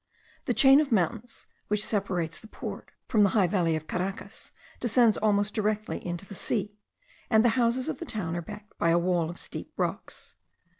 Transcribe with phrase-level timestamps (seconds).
[0.45, 5.15] The chain of mountains which separates the port from the high valley of Caracas, descends
[5.17, 6.79] almost directly into the sea;
[7.29, 10.33] and the houses of the town are backed by a wall of steep rocks.